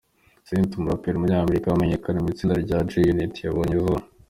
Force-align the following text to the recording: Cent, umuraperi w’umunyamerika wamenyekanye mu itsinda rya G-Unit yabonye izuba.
Cent, 0.47 0.69
umuraperi 0.79 1.15
w’umunyamerika 1.15 1.65
wamenyekanye 1.71 2.19
mu 2.21 2.29
itsinda 2.33 2.55
rya 2.65 2.77
G-Unit 2.89 3.33
yabonye 3.45 3.73
izuba. 3.77 3.99